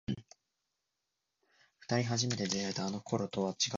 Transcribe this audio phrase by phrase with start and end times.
[1.81, 3.69] 二人初めて出会えたあの頃とは違くても